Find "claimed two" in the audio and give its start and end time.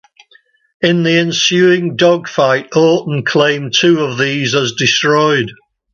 3.23-4.03